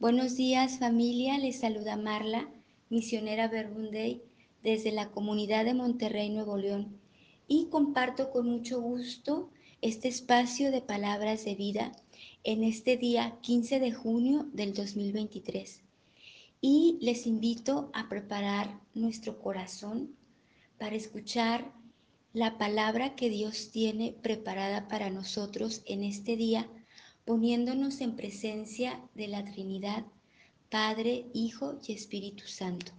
[0.00, 2.48] Buenos días familia, les saluda Marla,
[2.88, 4.22] misionera Verbunday
[4.62, 6.98] desde la comunidad de Monterrey, Nuevo León,
[7.46, 9.50] y comparto con mucho gusto
[9.82, 11.92] este espacio de palabras de vida
[12.44, 15.82] en este día 15 de junio del 2023.
[16.62, 20.16] Y les invito a preparar nuestro corazón
[20.78, 21.74] para escuchar
[22.32, 26.66] la palabra que Dios tiene preparada para nosotros en este día
[27.30, 30.04] poniéndonos en presencia de la Trinidad,
[30.68, 32.90] Padre, Hijo y Espíritu Santo.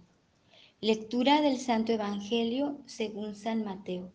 [0.80, 4.10] Lectura del Santo Evangelio según San Mateo.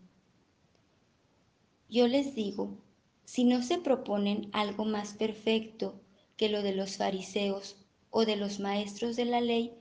[1.88, 2.80] Yo les digo,
[3.26, 6.02] si no se proponen algo más perfecto
[6.36, 7.76] que lo de los fariseos
[8.10, 9.72] o de los maestros de la ley,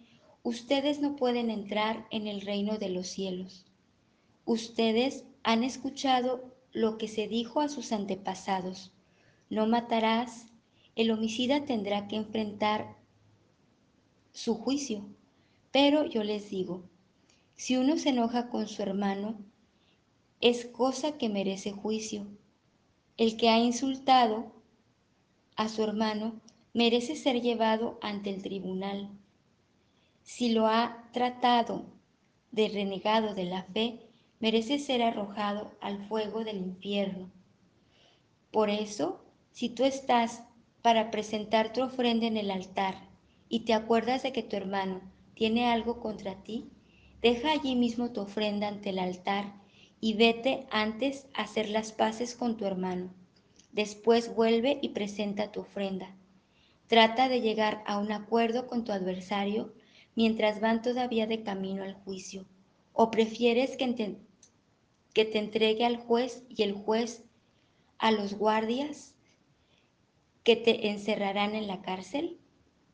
[0.43, 3.65] ustedes no pueden entrar en el reino de los cielos.
[4.45, 8.93] Ustedes han escuchado lo que se dijo a sus antepasados
[9.49, 10.47] no matarás,
[10.97, 12.97] el homicida tendrá que enfrentar
[14.33, 15.07] su juicio.
[15.71, 16.83] Pero yo les digo,
[17.55, 19.38] si uno se enoja con su hermano,
[20.41, 22.27] es cosa que merece juicio.
[23.16, 24.53] El que ha insultado
[25.57, 26.41] a su hermano
[26.75, 29.10] merece ser llevado ante el tribunal.
[30.23, 31.87] Si lo ha tratado
[32.51, 34.01] de renegado de la fe,
[34.41, 37.31] merece ser arrojado al fuego del infierno.
[38.51, 39.26] Por eso,
[39.57, 40.43] si tú estás
[40.82, 43.09] para presentar tu ofrenda en el altar
[43.49, 45.01] y te acuerdas de que tu hermano
[45.32, 46.68] tiene algo contra ti,
[47.23, 49.54] deja allí mismo tu ofrenda ante el altar
[49.98, 53.15] y vete antes a hacer las paces con tu hermano.
[53.73, 56.15] Después vuelve y presenta tu ofrenda.
[56.87, 59.73] Trata de llegar a un acuerdo con tu adversario
[60.15, 62.45] mientras van todavía de camino al juicio.
[62.93, 64.19] ¿O prefieres que
[65.15, 67.25] te, entregue al juez y el juez
[67.97, 69.16] a los guardias
[70.47, 72.39] que te encerrarán en la cárcel?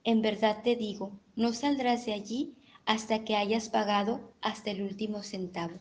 [0.05, 2.55] En verdad te digo, no saldrás de allí
[2.87, 5.79] hasta que hayas pagado hasta el último centavo.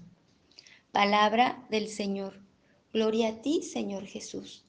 [0.92, 2.42] Palabra del Señor.
[2.92, 4.66] Gloria a ti, Señor Jesús.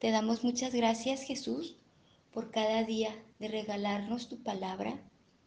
[0.00, 1.76] Te damos muchas gracias, Jesús,
[2.32, 5.00] por cada día de regalarnos tu palabra,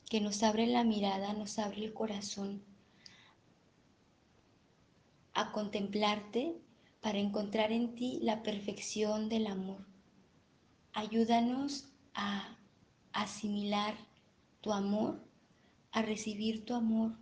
[0.09, 2.63] que nos abre la mirada, nos abre el corazón
[5.33, 6.55] a contemplarte
[7.01, 9.91] para encontrar en ti la perfección del amor.
[10.93, 12.55] Ayúdanos a
[13.11, 13.95] asimilar
[14.61, 15.19] tu amor,
[15.91, 17.17] a recibir tu amor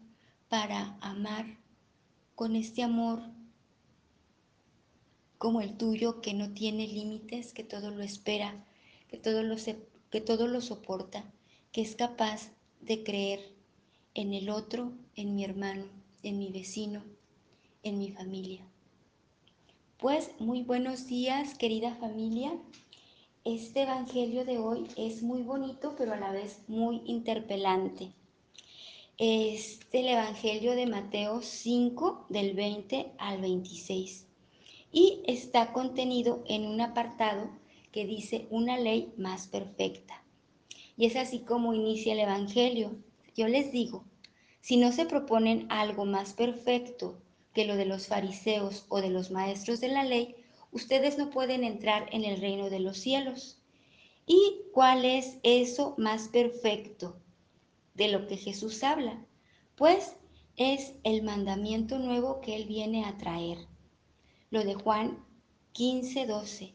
[0.49, 1.45] para amar
[2.35, 3.21] con este amor
[5.37, 8.63] como el tuyo que no tiene límites, que todo lo espera,
[9.07, 9.55] que todo lo,
[10.11, 11.23] que todo lo soporta,
[11.71, 12.51] que es capaz
[12.81, 13.55] de creer
[14.13, 15.85] en el otro, en mi hermano,
[16.21, 17.03] en mi vecino,
[17.81, 18.61] en mi familia.
[19.97, 22.51] Pues muy buenos días, querida familia.
[23.43, 28.11] Este Evangelio de hoy es muy bonito, pero a la vez muy interpelante.
[29.17, 34.27] Es el Evangelio de Mateo 5, del 20 al 26.
[34.91, 37.49] Y está contenido en un apartado
[37.91, 40.23] que dice una ley más perfecta.
[40.95, 42.95] Y es así como inicia el Evangelio.
[43.35, 44.05] Yo les digo,
[44.59, 47.17] si no se proponen algo más perfecto
[47.55, 50.35] que lo de los fariseos o de los maestros de la ley,
[50.71, 53.61] ustedes no pueden entrar en el reino de los cielos.
[54.25, 57.17] ¿Y cuál es eso más perfecto
[57.93, 59.25] de lo que Jesús habla?
[59.75, 60.15] Pues
[60.55, 63.57] es el mandamiento nuevo que Él viene a traer.
[64.49, 65.25] Lo de Juan
[65.73, 66.73] 15, 12.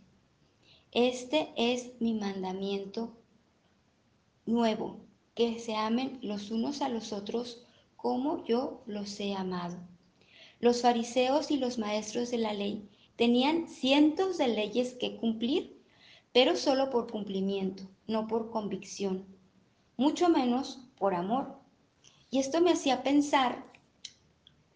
[0.93, 3.17] Este es mi mandamiento
[4.47, 5.01] nuevo,
[5.34, 7.63] que se amen los unos a los otros
[7.97, 9.77] como yo los he amado.
[10.61, 15.82] Los fariseos y los maestros de la ley Tenían cientos de leyes que cumplir,
[16.32, 19.25] pero solo por cumplimiento, no por convicción,
[19.97, 21.59] mucho menos por amor.
[22.31, 23.65] Y esto me hacía pensar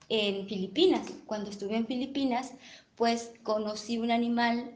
[0.08, 1.06] en Filipinas.
[1.26, 2.54] Cuando estuve en Filipinas,
[2.96, 4.74] pues conocí un animal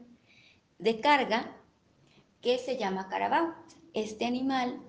[0.77, 1.57] de carga
[2.41, 3.55] que se llama carabao.
[3.95, 4.79] Este animal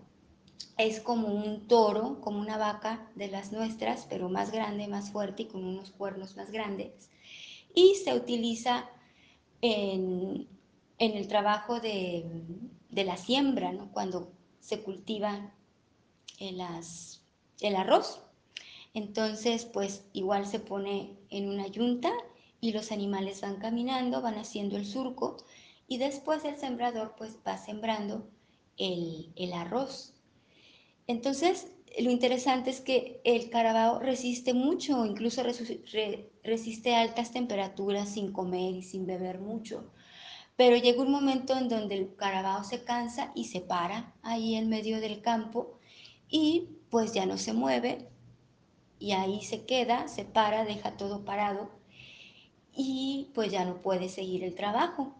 [0.76, 5.44] es como un toro, como una vaca de las nuestras, pero más grande, más fuerte
[5.44, 7.08] y con unos cuernos más grandes
[7.76, 8.90] y se utiliza
[9.61, 10.49] en,
[10.99, 12.25] el trabajo de,
[12.90, 15.52] la siembra, cuando se cultiva
[16.40, 18.23] el, arroz.
[18.94, 22.11] Entonces, pues igual se pone en una yunta
[22.62, 25.37] y los animales van caminando, van haciendo el surco
[25.87, 28.26] y después el sembrador pues va sembrando
[28.79, 30.14] el, el arroz.
[31.06, 38.75] Entonces, lo interesante es que el carabao resiste mucho, incluso resiste altas temperaturas sin comer
[38.75, 39.90] y sin beber mucho.
[40.56, 44.69] Pero llega un momento en donde el carabao se cansa y se para ahí en
[44.69, 45.78] medio del campo
[46.28, 48.08] y pues ya no se mueve
[48.98, 51.70] y ahí se queda, se para, deja todo parado
[52.75, 55.14] y pues ya no puede seguir el trabajo.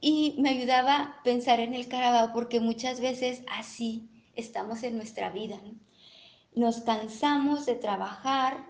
[0.00, 5.30] Y me ayudaba a pensar en el carabao porque muchas veces así estamos en nuestra
[5.30, 5.60] vida.
[6.54, 8.66] Nos cansamos de trabajar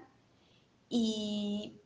[0.88, 1.80] y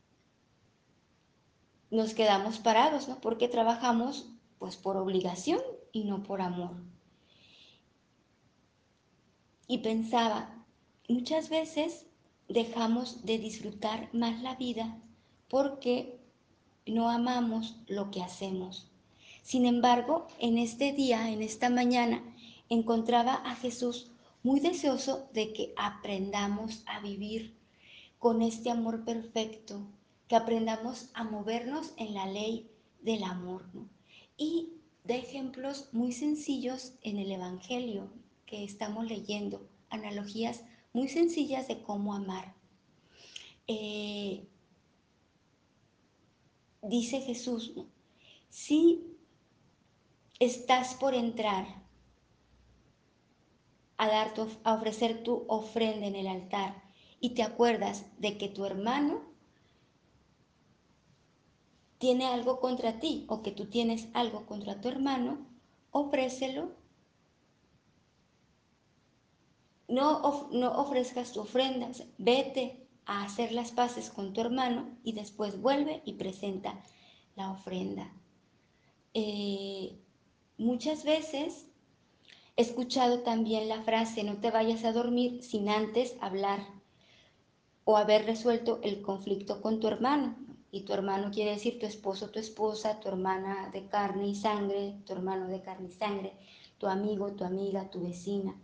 [1.90, 3.20] nos quedamos parados, ¿no?
[3.20, 5.60] Porque trabajamos pues por obligación
[5.92, 6.76] y no por amor.
[9.66, 10.64] Y pensaba,
[11.08, 12.06] muchas veces
[12.48, 14.98] dejamos de disfrutar más la vida
[15.48, 16.19] porque
[16.86, 18.90] no amamos lo que hacemos.
[19.42, 22.22] Sin embargo, en este día, en esta mañana,
[22.69, 24.11] encontraba a Jesús
[24.43, 27.56] muy deseoso de que aprendamos a vivir
[28.19, 29.87] con este amor perfecto,
[30.26, 32.70] que aprendamos a movernos en la ley
[33.00, 33.65] del amor.
[34.37, 34.73] Y
[35.05, 38.11] de ejemplos muy sencillos en el Evangelio
[38.47, 40.62] que estamos leyendo, analogías
[40.93, 42.55] muy sencillas de cómo amar.
[43.67, 44.47] Eh,
[46.82, 47.73] dice Jesús,
[48.50, 49.17] si
[50.38, 51.88] estás por entrar
[53.98, 54.32] a, dar
[54.64, 56.82] a ofrecer tu ofrenda en el altar
[57.20, 59.22] y te acuerdas de que tu hermano
[61.98, 65.46] tiene algo contra ti o que tú tienes algo contra tu hermano,
[65.90, 66.70] ofrécelo.
[69.88, 75.60] No, no ofrezcas tu ofrenda, vete a hacer las paces con tu hermano y después
[75.60, 76.84] vuelve y presenta
[77.36, 78.12] la ofrenda.
[79.14, 79.98] Eh,
[80.58, 81.68] muchas veces
[82.58, 86.66] he escuchado también la frase, no te vayas a dormir sin antes hablar
[87.84, 90.34] o haber resuelto el conflicto con tu hermano.
[90.72, 94.96] Y tu hermano quiere decir tu esposo, tu esposa, tu hermana de carne y sangre,
[95.06, 96.32] tu hermano de carne y sangre,
[96.78, 98.56] tu amigo, tu amiga, tu vecina.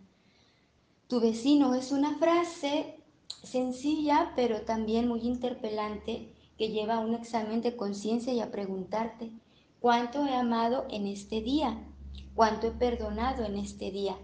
[1.07, 2.99] Tu vecino es una frase
[3.43, 9.31] sencilla, pero también muy interpelante, que lleva a un examen de conciencia y a preguntarte,
[9.79, 11.94] ¿cuánto he amado en este día?
[12.33, 14.17] ¿Cuánto he perdonado en este día?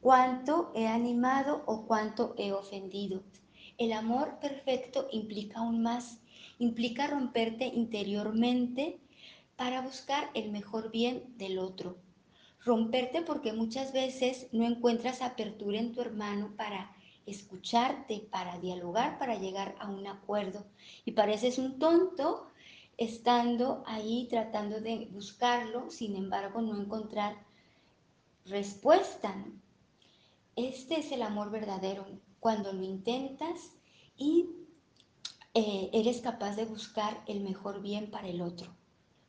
[0.00, 3.22] ¿Cuánto he animado o cuánto he ofendido?
[3.78, 6.20] El amor perfecto implica aún más,
[6.58, 9.00] implica romperte interiormente
[9.56, 11.96] para buscar el mejor bien del otro.
[12.64, 16.94] Romperte porque muchas veces no encuentras apertura en tu hermano para
[17.26, 20.64] escucharte, para dialogar, para llegar a un acuerdo.
[21.04, 22.48] Y pareces un tonto
[22.98, 27.36] estando ahí tratando de buscarlo, sin embargo no encontrar
[28.46, 29.34] respuesta.
[30.56, 32.06] Este es el amor verdadero,
[32.40, 33.72] cuando lo intentas
[34.16, 34.48] y
[35.54, 38.74] eh, eres capaz de buscar el mejor bien para el otro,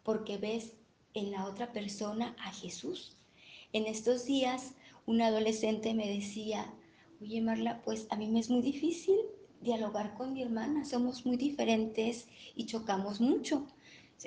[0.03, 0.73] porque ves
[1.13, 3.17] en la otra persona a Jesús.
[3.73, 4.73] En estos días
[5.05, 6.73] un adolescente me decía,
[7.21, 9.17] oye Marla, pues a mí me es muy difícil
[9.61, 13.67] dialogar con mi hermana, somos muy diferentes y chocamos mucho.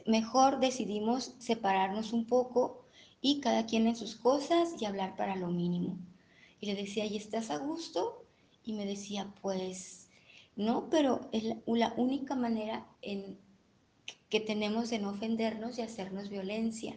[0.07, 2.85] Mejor decidimos separarnos un poco
[3.21, 5.99] y cada quien en sus cosas y hablar para lo mínimo.
[6.61, 8.25] Y le decía, ¿y estás a gusto?
[8.65, 10.09] Y me decía, pues
[10.57, 13.39] no, pero es la única manera en
[14.29, 16.97] que tenemos de no ofendernos y hacernos violencia.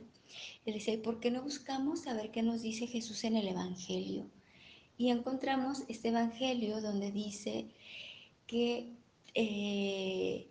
[0.66, 4.30] Le decía, ¿y por qué no buscamos saber qué nos dice Jesús en el Evangelio?
[4.98, 7.68] Y encontramos este Evangelio donde dice
[8.54, 8.94] que
[9.34, 10.48] eh,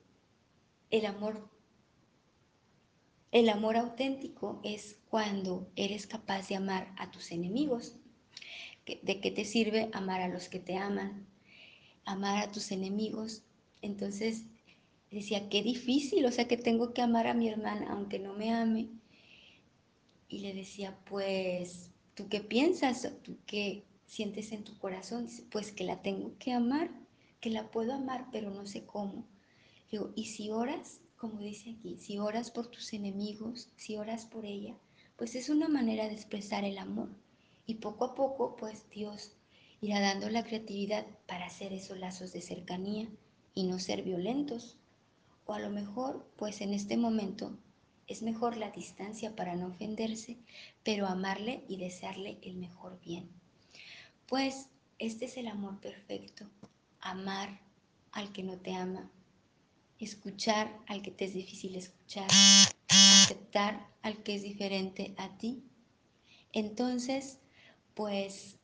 [0.90, 1.49] el amor
[3.30, 7.94] el amor auténtico es cuando eres capaz de amar a tus enemigos.
[8.85, 11.28] ¿De qué te sirve amar a los que te aman?
[12.04, 13.44] Amar a tus enemigos.
[13.82, 14.47] Entonces
[15.12, 18.52] decía, qué difícil, o sea que tengo que amar a mi hermana aunque no me
[18.52, 18.88] ame.
[20.28, 23.09] Y le decía, pues, ¿tú qué piensas?
[23.23, 25.28] ¿Tú qué sientes en tu corazón?
[25.52, 26.90] Pues que la tengo que amar,
[27.42, 29.26] que la puedo amar, pero no sé cómo.
[30.14, 31.00] ¿y si oras?
[31.18, 34.75] como dice aquí, si oras por tus enemigos, si oras por ella,
[35.16, 37.11] pues es una manera de expresar el amor.
[37.64, 39.37] Y poco a poco, pues Dios
[39.80, 43.08] irá dando la creatividad para hacer esos lazos de cercanía
[43.54, 44.76] y no ser violentos.
[45.46, 47.56] O a lo mejor, pues en este momento
[48.08, 50.38] es mejor la distancia para no ofenderse,
[50.82, 53.28] pero amarle y desearle el mejor bien.
[54.26, 56.46] Pues este es el amor perfecto,
[57.02, 57.61] amar
[58.12, 59.11] al que no te ama,
[59.99, 62.28] escuchar al que te es difícil escuchar,
[62.88, 65.62] aceptar al que es diferente a ti.
[66.52, 67.38] Entonces,
[67.94, 68.56] pues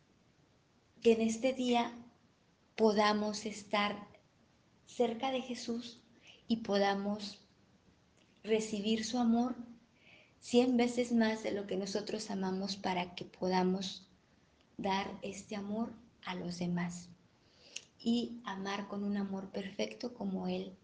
[1.02, 1.92] que en este día
[2.76, 4.08] podamos estar
[4.86, 6.00] cerca de Jesús
[6.46, 7.38] y podamos
[8.42, 9.56] recibir su amor
[10.40, 14.06] cien veces más de lo que nosotros amamos para que podamos
[14.76, 15.92] dar este amor
[16.24, 17.08] a los demás
[17.98, 20.76] y amar con un amor perfecto como Él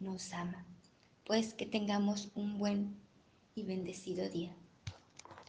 [0.00, 0.66] nos ama.
[1.24, 2.96] Pues que tengamos un buen
[3.54, 4.54] y bendecido día.